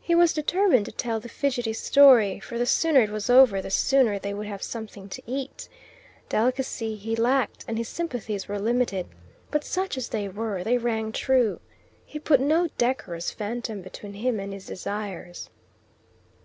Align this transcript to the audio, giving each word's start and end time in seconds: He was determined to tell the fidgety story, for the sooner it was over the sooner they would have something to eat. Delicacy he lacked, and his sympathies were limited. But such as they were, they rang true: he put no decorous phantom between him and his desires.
He 0.00 0.16
was 0.16 0.32
determined 0.32 0.86
to 0.86 0.90
tell 0.90 1.20
the 1.20 1.28
fidgety 1.28 1.72
story, 1.72 2.40
for 2.40 2.58
the 2.58 2.66
sooner 2.66 3.00
it 3.00 3.10
was 3.10 3.30
over 3.30 3.62
the 3.62 3.70
sooner 3.70 4.18
they 4.18 4.34
would 4.34 4.48
have 4.48 4.60
something 4.60 5.08
to 5.10 5.22
eat. 5.24 5.68
Delicacy 6.28 6.96
he 6.96 7.14
lacked, 7.14 7.64
and 7.68 7.78
his 7.78 7.88
sympathies 7.88 8.48
were 8.48 8.58
limited. 8.58 9.06
But 9.52 9.62
such 9.62 9.96
as 9.96 10.08
they 10.08 10.28
were, 10.28 10.64
they 10.64 10.78
rang 10.78 11.12
true: 11.12 11.60
he 12.04 12.18
put 12.18 12.40
no 12.40 12.70
decorous 12.76 13.30
phantom 13.30 13.82
between 13.82 14.14
him 14.14 14.40
and 14.40 14.52
his 14.52 14.66
desires. 14.66 15.48